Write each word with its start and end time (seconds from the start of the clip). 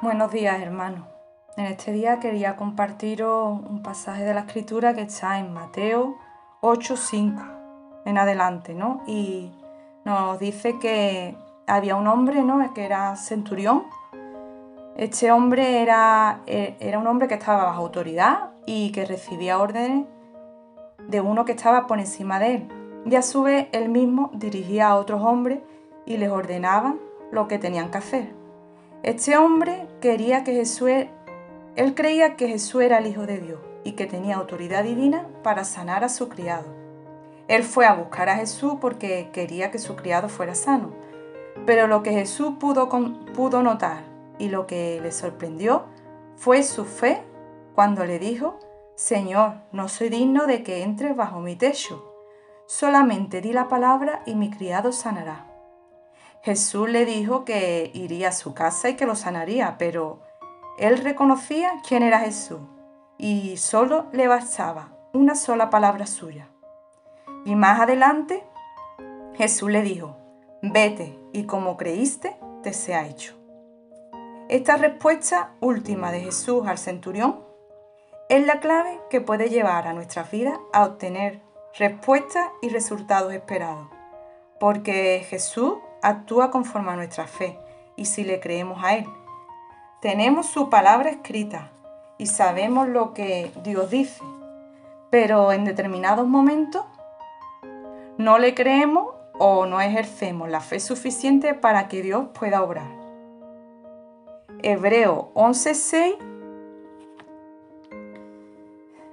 Buenos 0.00 0.32
días, 0.32 0.60
hermanos. 0.60 1.06
En 1.56 1.66
este 1.66 1.92
día 1.92 2.18
quería 2.18 2.56
compartiros 2.56 3.60
un 3.60 3.80
pasaje 3.80 4.24
de 4.24 4.34
la 4.34 4.40
Escritura 4.40 4.94
que 4.94 5.02
está 5.02 5.38
en 5.38 5.52
Mateo 5.52 6.16
8:5 6.62 8.02
en 8.04 8.18
adelante, 8.18 8.74
¿no? 8.74 9.02
Y 9.06 9.52
nos 10.04 10.40
dice 10.40 10.80
que 10.80 11.36
había 11.68 11.94
un 11.94 12.08
hombre, 12.08 12.42
¿no? 12.42 12.74
Que 12.74 12.86
era 12.86 13.14
centurión. 13.14 13.84
Este 14.96 15.30
hombre 15.30 15.80
era, 15.80 16.40
e, 16.46 16.76
era 16.80 16.98
un 16.98 17.06
hombre 17.06 17.28
que 17.28 17.34
estaba 17.34 17.62
bajo 17.62 17.82
autoridad 17.82 18.50
y 18.66 18.90
que 18.90 19.04
recibía 19.04 19.60
órdenes 19.60 20.06
de 21.06 21.20
uno 21.20 21.44
que 21.44 21.52
estaba 21.52 21.86
por 21.86 22.00
encima 22.00 22.40
de 22.40 22.54
él. 22.56 22.68
Y 23.06 23.14
a 23.14 23.22
su 23.22 23.42
vez 23.44 23.68
él 23.70 23.90
mismo 23.90 24.30
dirigía 24.34 24.88
a 24.88 24.96
otros 24.96 25.22
hombres 25.22 25.60
y 26.04 26.16
les 26.16 26.30
ordenaba 26.30 26.96
lo 27.30 27.46
que 27.46 27.60
tenían 27.60 27.92
que 27.92 27.98
hacer. 27.98 28.37
Este 29.02 29.36
hombre 29.36 29.86
quería 30.00 30.42
que 30.42 30.52
Jesús, 30.54 30.90
él 31.76 31.94
creía 31.94 32.34
que 32.34 32.48
Jesús 32.48 32.82
era 32.82 32.98
el 32.98 33.06
Hijo 33.06 33.26
de 33.26 33.38
Dios 33.38 33.60
y 33.84 33.92
que 33.92 34.06
tenía 34.06 34.36
autoridad 34.36 34.82
divina 34.82 35.28
para 35.44 35.62
sanar 35.64 36.02
a 36.02 36.08
su 36.08 36.28
criado. 36.28 36.66
Él 37.46 37.62
fue 37.62 37.86
a 37.86 37.94
buscar 37.94 38.28
a 38.28 38.36
Jesús 38.36 38.74
porque 38.80 39.30
quería 39.32 39.70
que 39.70 39.78
su 39.78 39.94
criado 39.94 40.28
fuera 40.28 40.54
sano. 40.54 40.90
Pero 41.64 41.86
lo 41.86 42.02
que 42.02 42.12
Jesús 42.12 42.54
pudo, 42.58 42.88
pudo 43.34 43.62
notar 43.62 44.02
y 44.38 44.48
lo 44.48 44.66
que 44.66 45.00
le 45.00 45.12
sorprendió 45.12 45.84
fue 46.36 46.62
su 46.62 46.84
fe 46.84 47.22
cuando 47.74 48.04
le 48.04 48.18
dijo, 48.18 48.58
Señor, 48.96 49.54
no 49.70 49.88
soy 49.88 50.08
digno 50.08 50.46
de 50.46 50.64
que 50.64 50.82
entres 50.82 51.14
bajo 51.14 51.38
mi 51.38 51.54
techo. 51.54 52.04
Solamente 52.66 53.40
di 53.40 53.52
la 53.52 53.68
palabra 53.68 54.22
y 54.26 54.34
mi 54.34 54.50
criado 54.50 54.90
sanará. 54.90 55.47
Jesús 56.42 56.88
le 56.88 57.04
dijo 57.04 57.44
que 57.44 57.90
iría 57.94 58.28
a 58.28 58.32
su 58.32 58.54
casa 58.54 58.88
y 58.88 58.96
que 58.96 59.06
lo 59.06 59.16
sanaría, 59.16 59.76
pero 59.78 60.20
él 60.78 60.98
reconocía 60.98 61.72
quién 61.86 62.02
era 62.02 62.20
Jesús 62.20 62.60
y 63.18 63.56
solo 63.56 64.06
le 64.12 64.28
bastaba 64.28 64.90
una 65.12 65.34
sola 65.34 65.70
palabra 65.70 66.06
suya. 66.06 66.48
Y 67.44 67.56
más 67.56 67.80
adelante 67.80 68.44
Jesús 69.34 69.70
le 69.70 69.82
dijo, 69.82 70.16
vete 70.62 71.18
y 71.32 71.44
como 71.44 71.76
creíste, 71.76 72.36
te 72.62 72.72
sea 72.72 73.06
hecho. 73.06 73.34
Esta 74.48 74.76
respuesta 74.76 75.52
última 75.60 76.10
de 76.12 76.20
Jesús 76.20 76.66
al 76.66 76.78
centurión 76.78 77.40
es 78.28 78.46
la 78.46 78.60
clave 78.60 79.00
que 79.10 79.20
puede 79.20 79.50
llevar 79.50 79.86
a 79.86 79.92
nuestras 79.92 80.30
vidas 80.30 80.58
a 80.72 80.84
obtener 80.84 81.40
respuestas 81.78 82.48
y 82.62 82.68
resultados 82.68 83.32
esperados, 83.32 83.88
porque 84.58 85.24
Jesús 85.28 85.74
actúa 86.02 86.50
conforme 86.50 86.92
a 86.92 86.96
nuestra 86.96 87.26
fe 87.26 87.58
y 87.96 88.06
si 88.06 88.24
le 88.24 88.40
creemos 88.40 88.82
a 88.82 88.96
Él. 88.96 89.06
Tenemos 90.00 90.46
su 90.46 90.70
palabra 90.70 91.10
escrita 91.10 91.70
y 92.18 92.26
sabemos 92.26 92.88
lo 92.88 93.14
que 93.14 93.50
Dios 93.64 93.90
dice, 93.90 94.22
pero 95.10 95.52
en 95.52 95.64
determinados 95.64 96.26
momentos 96.26 96.84
no 98.16 98.38
le 98.38 98.54
creemos 98.54 99.14
o 99.38 99.66
no 99.66 99.80
ejercemos 99.80 100.48
la 100.48 100.60
fe 100.60 100.80
suficiente 100.80 101.54
para 101.54 101.88
que 101.88 102.02
Dios 102.02 102.26
pueda 102.38 102.62
obrar. 102.62 102.88
Hebreo 104.62 105.30
11:6 105.34 106.16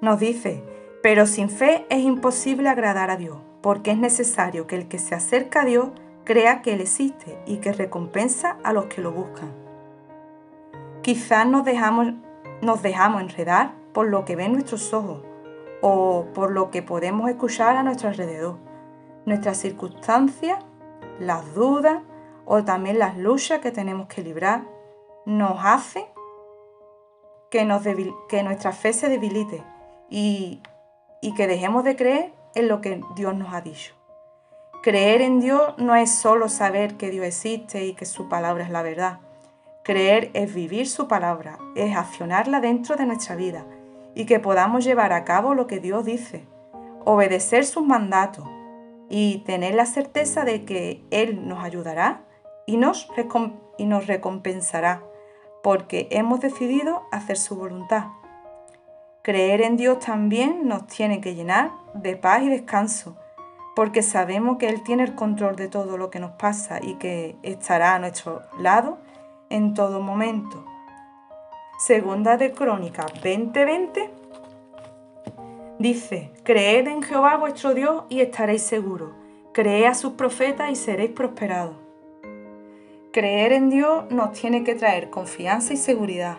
nos 0.00 0.18
dice, 0.18 0.62
pero 1.02 1.26
sin 1.26 1.50
fe 1.50 1.86
es 1.90 2.00
imposible 2.00 2.68
agradar 2.68 3.10
a 3.10 3.16
Dios, 3.16 3.38
porque 3.60 3.90
es 3.90 3.98
necesario 3.98 4.66
que 4.66 4.76
el 4.76 4.88
que 4.88 4.98
se 4.98 5.14
acerca 5.14 5.62
a 5.62 5.64
Dios 5.64 5.88
crea 6.24 6.62
que 6.62 6.74
Él 6.74 6.80
existe 6.80 7.38
y 7.46 7.58
que 7.58 7.72
recompensa 7.72 8.58
a 8.62 8.72
los 8.72 8.86
que 8.86 9.02
lo 9.02 9.12
buscan. 9.12 9.52
Quizás 11.02 11.46
nos 11.46 11.64
dejamos, 11.64 12.14
nos 12.62 12.82
dejamos 12.82 13.22
enredar 13.22 13.72
por 13.92 14.06
lo 14.06 14.24
que 14.24 14.36
ven 14.36 14.52
nuestros 14.52 14.92
ojos 14.92 15.22
o 15.80 16.26
por 16.34 16.50
lo 16.50 16.70
que 16.70 16.82
podemos 16.82 17.28
escuchar 17.30 17.76
a 17.76 17.82
nuestro 17.82 18.08
alrededor. 18.08 18.58
Nuestras 19.24 19.58
circunstancias, 19.58 20.58
las 21.18 21.54
dudas 21.54 22.02
o 22.44 22.64
también 22.64 22.98
las 22.98 23.16
luchas 23.16 23.60
que 23.60 23.70
tenemos 23.70 24.08
que 24.08 24.22
librar 24.22 24.62
nos 25.24 25.58
hacen 25.64 26.04
que, 27.50 27.64
nos 27.64 27.82
que 28.28 28.42
nuestra 28.42 28.72
fe 28.72 28.92
se 28.92 29.08
debilite 29.08 29.62
y, 30.08 30.62
y 31.20 31.34
que 31.34 31.46
dejemos 31.46 31.84
de 31.84 31.96
creer 31.96 32.32
en 32.54 32.68
lo 32.68 32.80
que 32.80 33.00
Dios 33.14 33.34
nos 33.34 33.52
ha 33.54 33.60
dicho. 33.60 33.99
Creer 34.82 35.20
en 35.20 35.40
Dios 35.40 35.74
no 35.76 35.94
es 35.94 36.10
solo 36.10 36.48
saber 36.48 36.96
que 36.96 37.10
Dios 37.10 37.26
existe 37.26 37.84
y 37.84 37.92
que 37.92 38.06
su 38.06 38.30
palabra 38.30 38.64
es 38.64 38.70
la 38.70 38.80
verdad. 38.80 39.18
Creer 39.84 40.30
es 40.32 40.54
vivir 40.54 40.88
su 40.88 41.06
palabra, 41.06 41.58
es 41.76 41.94
accionarla 41.94 42.62
dentro 42.62 42.96
de 42.96 43.04
nuestra 43.04 43.36
vida 43.36 43.66
y 44.14 44.24
que 44.24 44.40
podamos 44.40 44.82
llevar 44.82 45.12
a 45.12 45.24
cabo 45.24 45.52
lo 45.52 45.66
que 45.66 45.80
Dios 45.80 46.06
dice, 46.06 46.46
obedecer 47.04 47.66
sus 47.66 47.84
mandatos 47.84 48.48
y 49.10 49.42
tener 49.44 49.74
la 49.74 49.84
certeza 49.84 50.46
de 50.46 50.64
que 50.64 51.04
Él 51.10 51.46
nos 51.46 51.62
ayudará 51.62 52.22
y 52.64 52.78
nos, 52.78 53.06
y 53.76 53.84
nos 53.84 54.06
recompensará 54.06 55.02
porque 55.62 56.08
hemos 56.10 56.40
decidido 56.40 57.02
hacer 57.12 57.36
su 57.36 57.54
voluntad. 57.54 58.04
Creer 59.20 59.60
en 59.60 59.76
Dios 59.76 59.98
también 59.98 60.66
nos 60.66 60.86
tiene 60.86 61.20
que 61.20 61.34
llenar 61.34 61.70
de 61.92 62.16
paz 62.16 62.42
y 62.44 62.48
descanso 62.48 63.18
porque 63.80 64.02
sabemos 64.02 64.58
que 64.58 64.68
Él 64.68 64.82
tiene 64.82 65.04
el 65.04 65.14
control 65.14 65.56
de 65.56 65.66
todo 65.66 65.96
lo 65.96 66.10
que 66.10 66.20
nos 66.20 66.32
pasa 66.32 66.80
y 66.82 66.96
que 66.96 67.36
estará 67.42 67.94
a 67.94 67.98
nuestro 67.98 68.42
lado 68.58 68.98
en 69.48 69.72
todo 69.72 70.02
momento. 70.02 70.66
Segunda 71.78 72.36
de 72.36 72.52
Crónicas 72.52 73.06
20:20 73.22 74.10
dice, 75.78 76.30
Creed 76.44 76.88
en 76.88 77.02
Jehová 77.02 77.38
vuestro 77.38 77.72
Dios 77.72 78.04
y 78.10 78.20
estaréis 78.20 78.64
seguros. 78.64 79.12
Creed 79.54 79.86
a 79.86 79.94
sus 79.94 80.12
profetas 80.12 80.70
y 80.70 80.76
seréis 80.76 81.12
prosperados. 81.12 81.76
Creer 83.14 83.52
en 83.52 83.70
Dios 83.70 84.10
nos 84.10 84.32
tiene 84.32 84.62
que 84.62 84.74
traer 84.74 85.08
confianza 85.08 85.72
y 85.72 85.78
seguridad. 85.78 86.36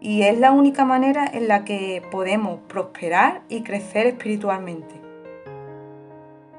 Y 0.00 0.22
es 0.22 0.40
la 0.40 0.50
única 0.50 0.84
manera 0.84 1.24
en 1.24 1.46
la 1.46 1.64
que 1.64 2.02
podemos 2.10 2.58
prosperar 2.66 3.42
y 3.48 3.62
crecer 3.62 4.08
espiritualmente 4.08 5.03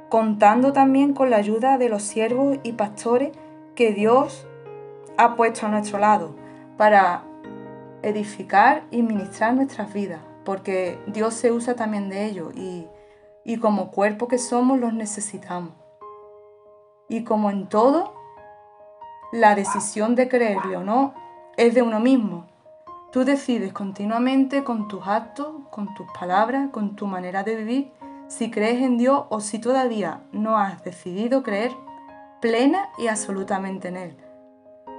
contando 0.10 0.74
también 0.74 1.14
con 1.14 1.30
la 1.30 1.38
ayuda 1.38 1.78
de 1.78 1.90
los 1.90 2.04
siervos 2.04 2.58
y 2.64 2.74
pastores 2.74 3.32
que 3.76 3.92
Dios 3.92 4.48
ha 5.18 5.36
puesto 5.36 5.66
a 5.66 5.70
nuestro 5.70 6.00
lado 6.00 6.36
para 6.78 7.24
edificar 8.02 8.84
y 8.92 9.02
ministrar 9.02 9.54
nuestras 9.54 9.94
vidas, 9.94 10.22
porque 10.44 11.00
Dios 11.08 11.34
se 11.34 11.52
usa 11.52 11.76
también 11.76 12.10
de 12.10 12.26
ellos 12.26 12.54
y, 12.56 12.88
y 13.44 13.58
como 13.58 13.92
cuerpo 13.92 14.28
que 14.28 14.38
somos 14.38 14.80
los 14.80 14.94
necesitamos. 14.94 15.72
Y 17.10 17.24
como 17.24 17.50
en 17.50 17.68
todo, 17.68 18.14
la 19.32 19.56
decisión 19.56 20.16
de 20.16 20.28
creerle 20.28 20.78
o 20.78 20.84
no 20.84 21.14
es 21.58 21.74
de 21.74 21.82
uno 21.82 22.00
mismo. 22.00 22.46
Tú 23.12 23.24
decides 23.24 23.74
continuamente 23.74 24.64
con 24.64 24.88
tus 24.88 25.08
actos, 25.08 25.48
con 25.70 25.94
tus 25.94 26.08
palabras, 26.18 26.70
con 26.72 26.96
tu 26.96 27.08
manera 27.08 27.44
de 27.44 27.56
vivir, 27.56 27.92
si 28.28 28.52
crees 28.52 28.82
en 28.82 28.98
Dios 28.98 29.26
o 29.30 29.40
si 29.40 29.60
todavía 29.60 30.22
no 30.32 30.58
has 30.58 30.84
decidido 30.84 31.44
creer 31.44 31.72
plena 32.42 32.90
y 32.98 33.08
absolutamente 33.08 33.88
en 33.88 33.98
Él. 33.98 34.18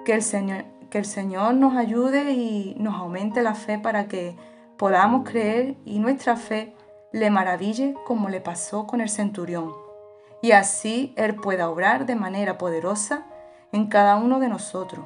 Que 0.05 0.15
el 0.15 0.23
Señor, 0.23 0.65
que 0.91 0.99
el 0.99 1.05
Señor 1.05 1.55
nos 1.55 1.77
ayude 1.77 2.33
y 2.33 2.75
nos 2.79 2.95
aumente 2.95 3.43
la 3.43 3.55
fe 3.55 3.79
para 3.79 4.07
que 4.09 4.37
podamos 4.77 5.29
creer 5.29 5.77
y 5.85 5.99
nuestra 5.99 6.37
fe 6.37 6.75
le 7.13 7.31
maraville 7.31 7.95
como 8.07 8.29
le 8.29 8.41
pasó 8.41 8.87
con 8.87 9.01
el 9.01 9.09
centurión. 9.09 9.73
Y 10.43 10.53
así 10.53 11.13
Él 11.17 11.35
pueda 11.37 11.69
obrar 11.69 12.07
de 12.07 12.15
manera 12.15 12.59
poderosa 12.59 13.27
en 13.73 13.87
cada 13.87 14.17
uno 14.17 14.39
de 14.39 14.49
nosotros. 14.49 15.05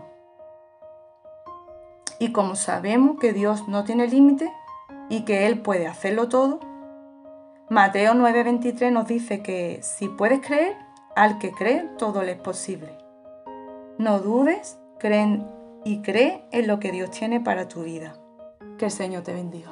Y 2.19 2.33
como 2.33 2.55
sabemos 2.55 3.19
que 3.19 3.33
Dios 3.33 3.67
no 3.69 3.85
tiene 3.85 4.07
límite 4.07 4.53
y 5.09 5.25
que 5.25 5.47
Él 5.47 5.63
puede 5.63 5.87
hacerlo 5.87 6.29
todo, 6.29 6.61
Mateo 7.71 8.15
9:23 8.15 8.91
nos 8.91 9.07
dice 9.07 9.43
que 9.45 9.79
si 9.81 10.09
puedes 10.09 10.41
creer, 10.41 10.77
al 11.15 11.39
que 11.39 11.53
cree 11.53 11.89
todo 11.99 12.25
le 12.25 12.33
es 12.33 12.39
posible. 12.39 12.99
No 13.97 14.19
dudes, 14.19 14.81
creen 14.99 15.47
y 15.85 16.03
cree 16.03 16.45
en 16.51 16.67
lo 16.67 16.81
que 16.81 16.91
Dios 16.91 17.13
tiene 17.13 17.41
para 17.41 17.69
tu 17.69 17.85
vida. 17.85 18.15
Que 18.77 18.87
el 18.87 18.91
Señor 18.91 19.23
te 19.23 19.35
bendiga. 19.35 19.71